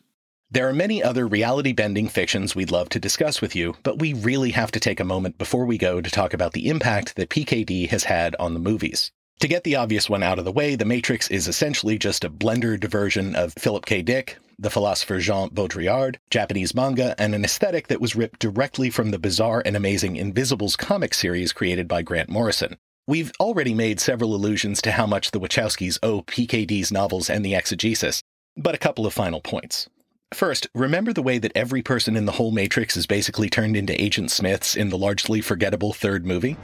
[0.51, 4.15] There are many other reality bending fictions we'd love to discuss with you, but we
[4.15, 7.29] really have to take a moment before we go to talk about the impact that
[7.29, 9.13] PKD has had on the movies.
[9.41, 12.31] To get the obvious one out of the way, The Matrix is essentially just a
[12.31, 14.03] blender diversion of Philip K.
[14.03, 19.13] Dick, the philosopher Jean Baudrillard, Japanese manga, and an aesthetic that was ripped directly from
[19.13, 22.79] the bizarre and amazing Invisibles comic series created by Grant Morrison.
[23.07, 27.55] We've already made several allusions to how much the Wachowskis owe PKD's novels and the
[27.55, 28.21] exegesis,
[28.57, 29.89] but a couple of final points.
[30.35, 34.03] First, remember the way that every person in the whole Matrix is basically turned into
[34.03, 36.57] Agent Smiths in the largely forgettable third movie?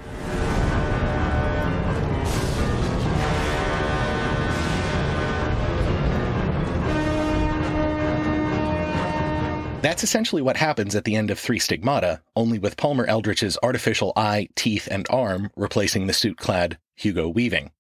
[9.85, 14.15] That's essentially what happens at the end of Three Stigmata, only with Palmer Eldritch's artificial
[14.17, 17.71] eye, teeth, and arm replacing the suit clad Hugo Weaving.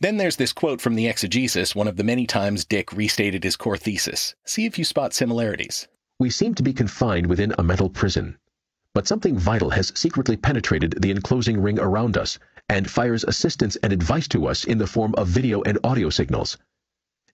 [0.00, 3.56] Then there's this quote from the exegesis, one of the many times Dick restated his
[3.56, 4.34] core thesis.
[4.44, 5.88] See if you spot similarities.
[6.18, 8.36] We seem to be confined within a mental prison.
[8.92, 13.94] But something vital has secretly penetrated the enclosing ring around us and fires assistance and
[13.94, 16.58] advice to us in the form of video and audio signals.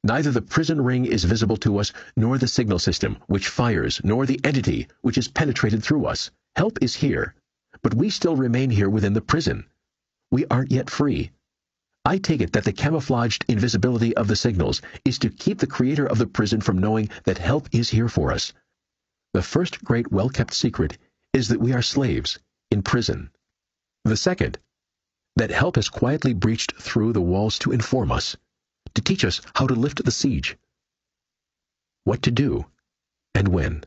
[0.08, 4.24] Neither the prison ring is visible to us, nor the signal system, which fires, nor
[4.24, 6.30] the entity, which is penetrated through us.
[6.54, 7.34] Help is here,
[7.82, 9.66] but we still remain here within the prison.
[10.30, 11.32] We aren't yet free.
[12.04, 16.06] I take it that the camouflaged invisibility of the signals is to keep the creator
[16.06, 18.52] of the prison from knowing that help is here for us.
[19.32, 20.98] The first great well-kept secret
[21.32, 22.38] is that we are slaves
[22.70, 23.32] in prison.
[24.04, 24.60] The second,
[25.34, 28.36] that help has quietly breached through the walls to inform us,
[28.96, 30.56] to teach us how to lift the siege,
[32.04, 32.66] what to do,
[33.34, 33.84] and when.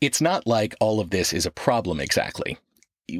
[0.00, 2.58] It's not like all of this is a problem exactly.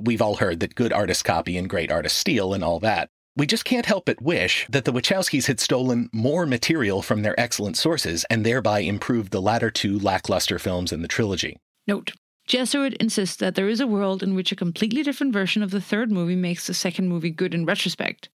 [0.02, 3.08] We've all heard that good artists copy and great artists steal and all that.
[3.36, 7.38] We just can't help but wish that the Wachowskis had stolen more material from their
[7.38, 11.56] excellent sources and thereby improved the latter two lackluster films in the trilogy.
[11.86, 12.12] Note
[12.46, 15.80] Jesuit insists that there is a world in which a completely different version of the
[15.80, 18.28] third movie makes the second movie good in retrospect.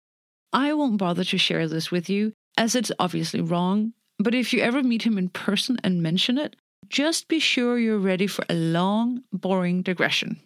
[0.52, 4.60] I won't bother to share this with you, as it's obviously wrong, but if you
[4.60, 6.56] ever meet him in person and mention it,
[6.88, 10.40] just be sure you're ready for a long, boring digression.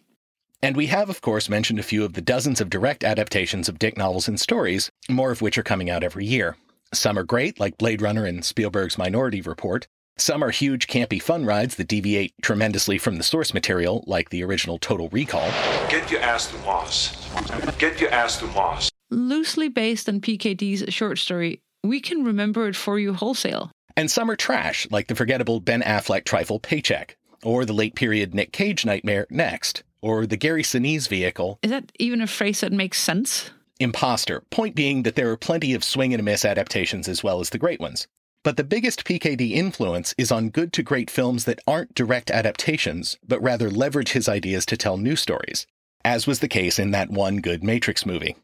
[0.61, 3.79] And we have, of course, mentioned a few of the dozens of direct adaptations of
[3.79, 6.55] Dick novels and stories, more of which are coming out every year.
[6.93, 9.87] Some are great, like Blade Runner and Spielberg's Minority Report.
[10.17, 14.43] Some are huge, campy fun rides that deviate tremendously from the source material, like the
[14.43, 15.49] original Total Recall.
[15.89, 17.29] Get your ass to Mars.
[17.77, 18.89] Get your ass to Mars.
[19.09, 23.71] Loosely based on PKD's short story, we can remember it for you wholesale.
[23.97, 28.33] And some are trash, like the forgettable Ben Affleck trifle Paycheck, or the late period
[28.33, 31.57] Nick Cage nightmare Next or the Gary Sinise vehicle.
[31.63, 33.49] Is that even a phrase that makes sense?
[33.79, 34.41] Impostor.
[34.51, 37.57] Point being that there are plenty of swing and miss adaptations as well as the
[37.57, 38.07] great ones.
[38.43, 43.17] But the biggest PKD influence is on good to great films that aren't direct adaptations,
[43.27, 45.65] but rather leverage his ideas to tell new stories,
[46.03, 48.35] as was the case in that one good Matrix movie.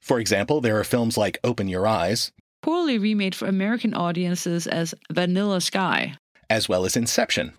[0.00, 4.94] For example, there are films like Open Your Eyes, poorly remade for American audiences as
[5.10, 6.16] Vanilla Sky,
[6.48, 7.52] as well as Inception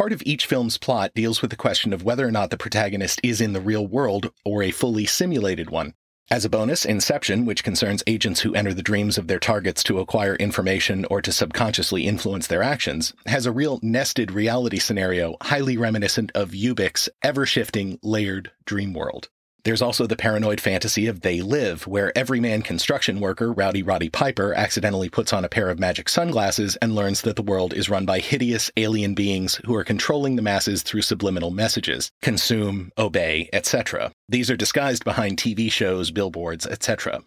[0.00, 3.20] part of each film's plot deals with the question of whether or not the protagonist
[3.22, 5.92] is in the real world or a fully simulated one.
[6.30, 9.98] As a bonus, Inception, which concerns agents who enter the dreams of their targets to
[9.98, 15.76] acquire information or to subconsciously influence their actions, has a real nested reality scenario highly
[15.76, 19.28] reminiscent of Ubik's ever shifting, layered dream world.
[19.62, 24.54] There's also the paranoid fantasy of They Live, where everyman construction worker Rowdy Roddy Piper
[24.54, 28.06] accidentally puts on a pair of magic sunglasses and learns that the world is run
[28.06, 34.12] by hideous alien beings who are controlling the masses through subliminal messages consume, obey, etc.
[34.28, 37.22] These are disguised behind TV shows, billboards, etc.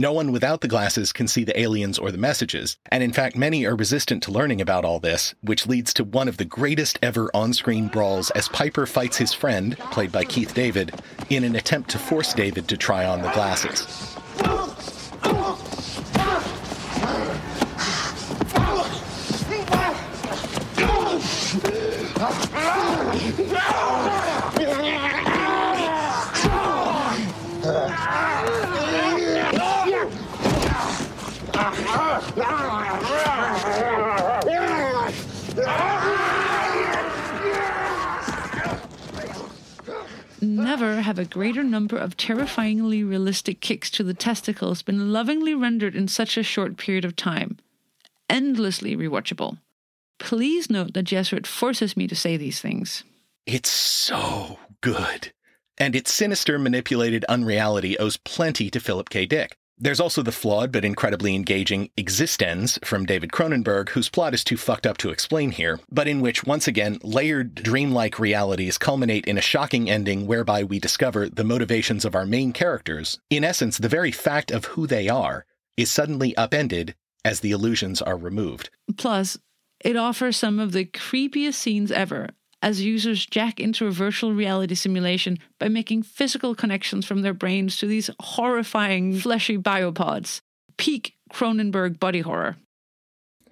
[0.00, 3.34] No one without the glasses can see the aliens or the messages, and in fact,
[3.34, 7.00] many are resistant to learning about all this, which leads to one of the greatest
[7.02, 10.94] ever on screen brawls as Piper fights his friend, played by Keith David,
[11.30, 14.17] in an attempt to force David to try on the glasses.
[41.18, 46.06] Have a greater number of terrifyingly realistic kicks to the testicles been lovingly rendered in
[46.06, 47.58] such a short period of time.
[48.30, 49.58] Endlessly rewatchable.
[50.20, 53.02] Please note that Jesuit forces me to say these things.
[53.46, 55.32] It's so good.
[55.76, 59.26] And its sinister, manipulated unreality owes plenty to Philip K.
[59.26, 59.56] Dick.
[59.80, 64.56] There's also the flawed but incredibly engaging eXistenZ from David Cronenberg, whose plot is too
[64.56, 69.38] fucked up to explain here, but in which, once again, layered dreamlike realities culminate in
[69.38, 73.20] a shocking ending whereby we discover the motivations of our main characters.
[73.30, 78.02] In essence, the very fact of who they are is suddenly upended as the illusions
[78.02, 78.70] are removed.
[78.96, 79.38] Plus,
[79.84, 82.30] it offers some of the creepiest scenes ever,
[82.62, 87.76] as users jack into a virtual reality simulation by making physical connections from their brains
[87.78, 90.40] to these horrifying fleshy biopods.
[90.76, 92.56] Peak Cronenberg body horror.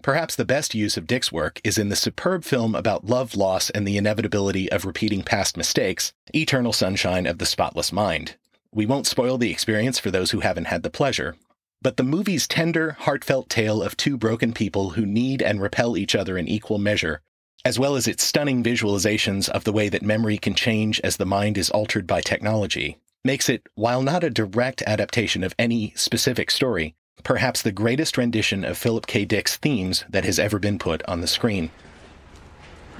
[0.02, 3.70] Perhaps the best use of Dick's work is in the superb film about love, loss,
[3.70, 8.36] and the inevitability of repeating past mistakes, Eternal Sunshine of the Spotless Mind.
[8.72, 11.34] We won't spoil the experience for those who haven't had the pleasure,
[11.82, 16.14] but the movie's tender, heartfelt tale of two broken people who need and repel each
[16.14, 17.20] other in equal measure
[17.66, 21.26] as well as its stunning visualizations of the way that memory can change as the
[21.26, 26.48] mind is altered by technology, makes it, while not a direct adaptation of any specific
[26.48, 26.94] story,
[27.24, 29.24] perhaps the greatest rendition of Philip K.
[29.24, 31.72] Dick's themes that has ever been put on the screen.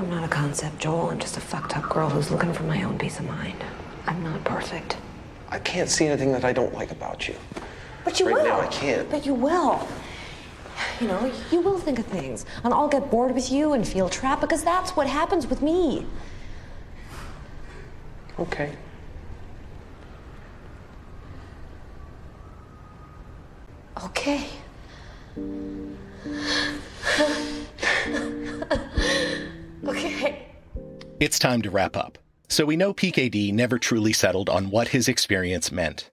[0.01, 1.11] I'm not a concept, Joel.
[1.11, 3.63] I'm just a fucked up girl who's looking for my own peace of mind.
[4.09, 4.97] I'm not perfect.
[5.49, 7.37] I can't see anything that I don't like about you.
[8.05, 8.45] But you right will.
[8.45, 9.09] now, I can't.
[9.09, 9.87] But you will.
[11.01, 12.47] You know, you will think of things.
[12.65, 16.07] And I'll get bored with you and feel trapped because that's what happens with me.
[18.39, 18.73] Okay.
[24.03, 24.47] Okay.
[29.87, 30.47] okay.
[31.21, 32.19] It's time to wrap up.
[32.49, 36.11] So we know PKD never truly settled on what his experience meant.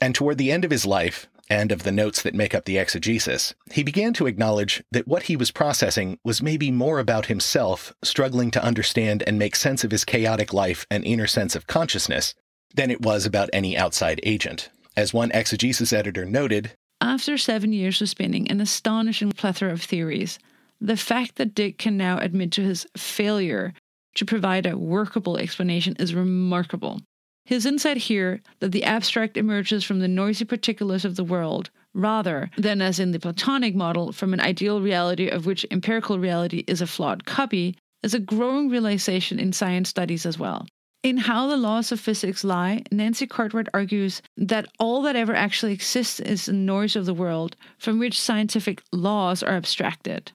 [0.00, 2.78] And toward the end of his life, and of the notes that make up the
[2.78, 7.94] exegesis, he began to acknowledge that what he was processing was maybe more about himself
[8.02, 12.34] struggling to understand and make sense of his chaotic life and inner sense of consciousness
[12.74, 14.70] than it was about any outside agent.
[14.96, 20.38] As one exegesis editor noted, After seven years of spinning an astonishing plethora of theories,
[20.80, 23.72] the fact that Dick can now admit to his failure
[24.14, 27.00] to provide a workable explanation is remarkable.
[27.46, 32.50] His insight here that the abstract emerges from the noisy particulars of the world, rather
[32.58, 36.80] than as in the Platonic model from an ideal reality of which empirical reality is
[36.80, 40.66] a flawed copy, is a growing realization in science studies as well.
[41.04, 45.72] In How the Laws of Physics Lie, Nancy Cartwright argues that all that ever actually
[45.72, 50.32] exists is the noise of the world from which scientific laws are abstracted.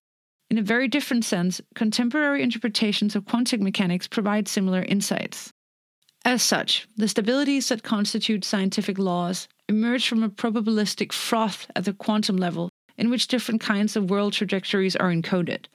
[0.49, 5.51] In a very different sense, contemporary interpretations of quantum mechanics provide similar insights.
[6.23, 11.93] As such, the stabilities that constitute scientific laws emerge from a probabilistic froth at the
[11.93, 15.65] quantum level in which different kinds of world trajectories are encoded.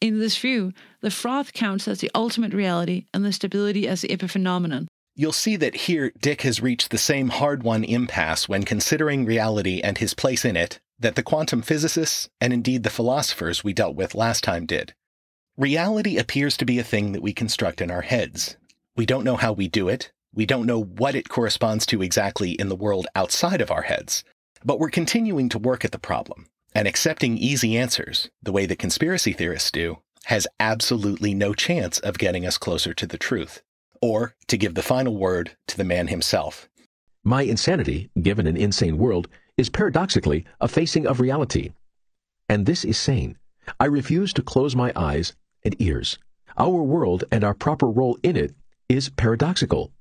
[0.00, 4.08] In this view, the froth counts as the ultimate reality and the stability as the
[4.08, 4.86] epiphenomenon.
[5.14, 9.80] You'll see that here Dick has reached the same hard won impasse when considering reality
[9.82, 13.96] and his place in it that the quantum physicists, and indeed the philosophers we dealt
[13.96, 14.94] with last time, did.
[15.56, 18.56] Reality appears to be a thing that we construct in our heads.
[18.98, 20.10] We don't know how we do it.
[20.34, 24.24] We don't know what it corresponds to exactly in the world outside of our heads.
[24.64, 28.80] But we're continuing to work at the problem, and accepting easy answers, the way that
[28.80, 33.62] conspiracy theorists do, has absolutely no chance of getting us closer to the truth.
[34.02, 36.68] Or, to give the final word to the man himself.
[37.22, 41.70] My insanity, given an insane world, is paradoxically a facing of reality.
[42.48, 43.38] And this is sane.
[43.78, 46.18] I refuse to close my eyes and ears.
[46.56, 48.56] Our world and our proper role in it
[48.88, 49.92] is paradoxical.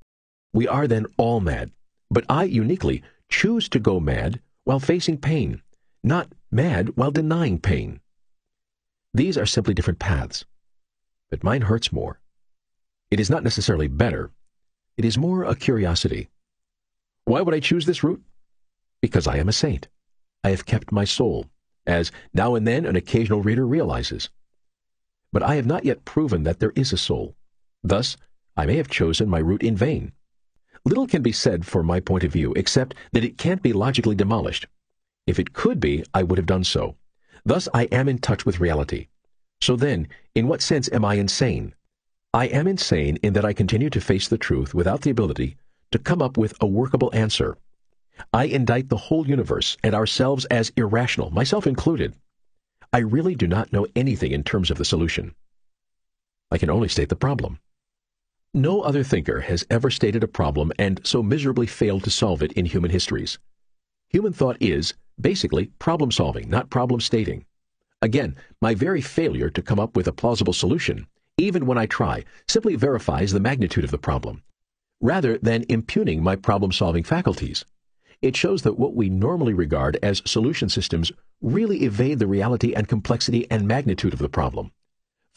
[0.53, 1.71] We are then all mad,
[2.09, 5.61] but I uniquely choose to go mad while facing pain,
[6.03, 7.99] not mad while denying pain.
[9.13, 10.45] These are simply different paths,
[11.29, 12.19] but mine hurts more.
[13.11, 14.31] It is not necessarily better.
[14.95, 16.29] It is more a curiosity.
[17.25, 18.23] Why would I choose this route?
[19.01, 19.89] Because I am a saint.
[20.43, 21.47] I have kept my soul,
[21.85, 24.29] as now and then an occasional reader realizes.
[25.33, 27.35] But I have not yet proven that there is a soul.
[27.83, 28.17] Thus,
[28.57, 30.13] I may have chosen my route in vain.
[30.83, 34.15] Little can be said for my point of view, except that it can't be logically
[34.15, 34.65] demolished.
[35.27, 36.95] If it could be, I would have done so.
[37.45, 39.09] Thus, I am in touch with reality.
[39.61, 41.75] So then, in what sense am I insane?
[42.33, 45.55] I am insane in that I continue to face the truth without the ability
[45.91, 47.57] to come up with a workable answer.
[48.33, 52.15] I indict the whole universe and ourselves as irrational, myself included.
[52.91, 55.35] I really do not know anything in terms of the solution.
[56.49, 57.59] I can only state the problem.
[58.57, 62.53] No other thinker has ever stated a problem and so miserably failed to solve it
[62.53, 63.37] in human histories.
[64.09, 67.45] Human thought is, basically, problem solving, not problem stating.
[68.01, 71.05] Again, my very failure to come up with a plausible solution,
[71.37, 74.41] even when I try, simply verifies the magnitude of the problem,
[75.01, 77.63] rather than impugning my problem solving faculties.
[78.23, 81.11] It shows that what we normally regard as solution systems
[81.43, 84.71] really evade the reality and complexity and magnitude of the problem.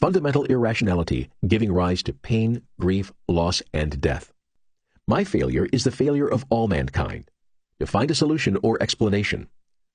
[0.01, 4.33] Fundamental irrationality giving rise to pain, grief, loss, and death.
[5.07, 7.29] My failure is the failure of all mankind
[7.79, 9.47] to find a solution or explanation.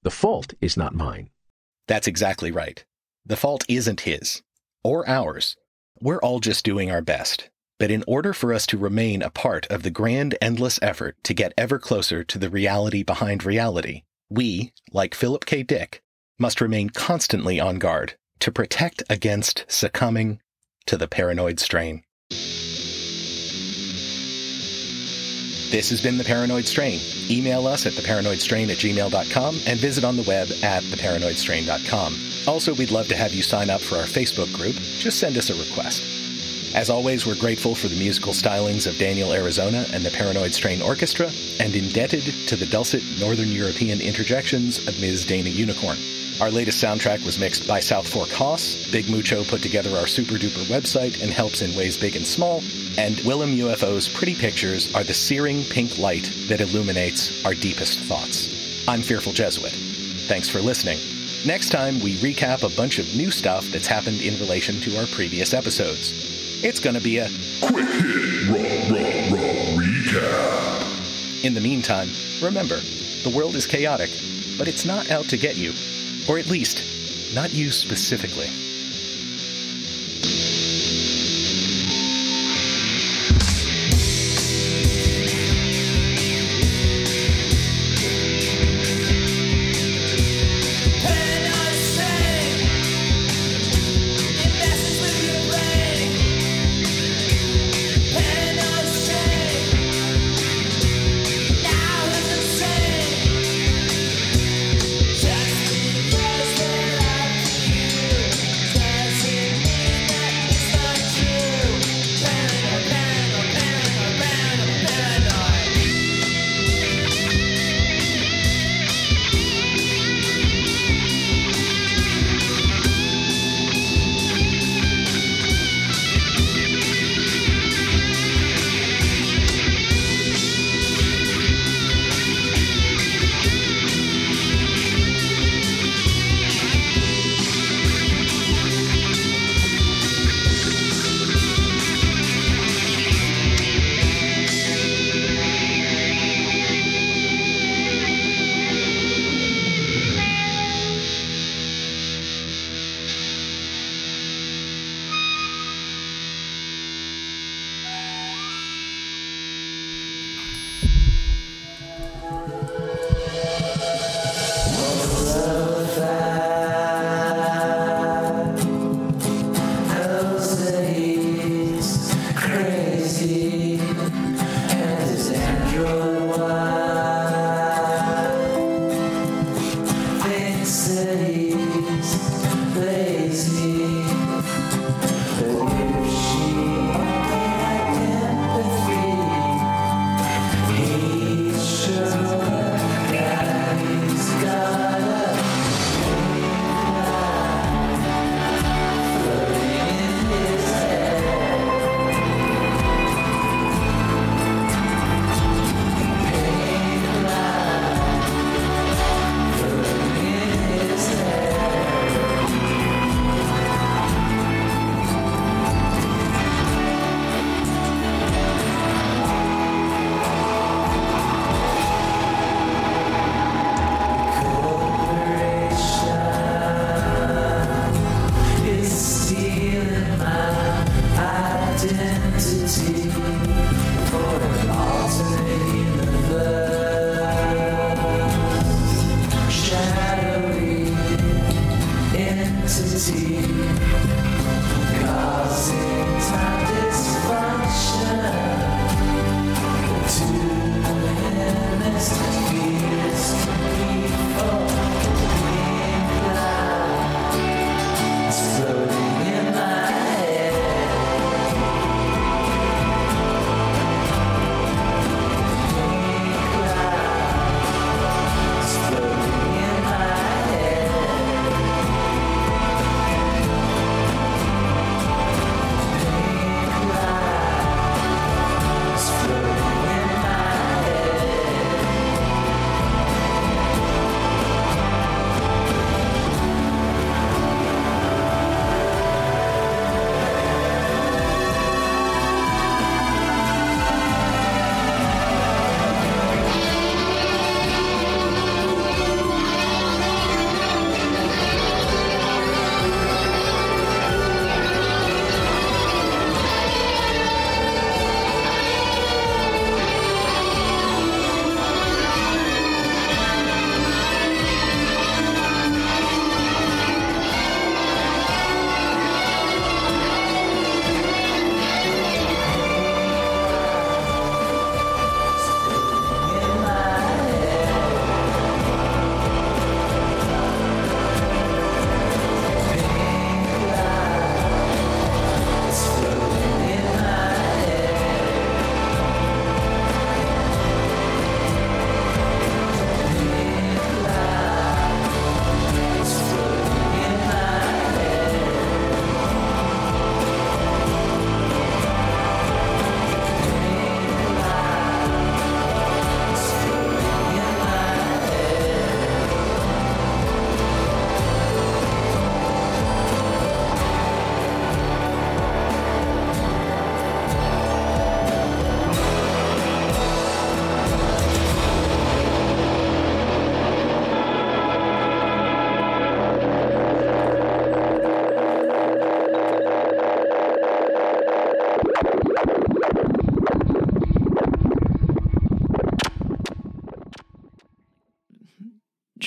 [0.04, 1.30] The fault is not mine.
[1.88, 2.84] That's exactly right.
[3.24, 4.42] The fault isn't his
[4.84, 5.57] or ours.
[6.00, 7.50] We're all just doing our best.
[7.80, 11.34] But in order for us to remain a part of the grand, endless effort to
[11.34, 15.64] get ever closer to the reality behind reality, we, like Philip K.
[15.64, 16.00] Dick,
[16.38, 20.41] must remain constantly on guard to protect against succumbing
[20.87, 22.03] to the paranoid strain.
[25.70, 27.01] This has been The Paranoid Strain.
[27.28, 32.16] Email us at theparanoidstrain at gmail.com and visit on the web at theparanoidstrain.com.
[32.47, 34.76] Also, we'd love to have you sign up for our Facebook group.
[34.99, 36.26] Just send us a request.
[36.77, 40.83] As always, we're grateful for the musical stylings of Daniel Arizona and the Paranoid Strain
[40.83, 45.24] Orchestra, and indebted to the dulcet Northern European interjections of Ms.
[45.24, 45.97] Dana Unicorn.
[46.39, 48.91] Our latest soundtrack was mixed by South Fork Haas.
[48.93, 52.62] Big Mucho put together our super duper website and helps in ways big and small.
[52.99, 58.85] And Willem UFO's pretty pictures are the searing pink light that illuminates our deepest thoughts.
[58.87, 59.72] I'm Fearful Jesuit.
[60.29, 60.99] Thanks for listening.
[61.47, 65.07] Next time, we recap a bunch of new stuff that's happened in relation to our
[65.07, 66.36] previous episodes.
[66.68, 67.28] It's gonna be a
[67.62, 68.58] quick hit, raw,
[68.90, 71.44] raw, raw recap.
[71.44, 72.08] In the meantime,
[72.42, 72.80] remember,
[73.22, 74.10] the world is chaotic,
[74.58, 75.72] but it's not out to get you.
[76.28, 76.82] Or at least,
[77.36, 78.48] not you specifically.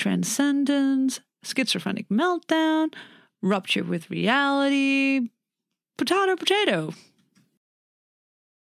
[0.00, 2.92] Transcendence, schizophrenic meltdown,
[3.42, 5.28] rupture with reality,
[5.98, 6.94] potato, potato.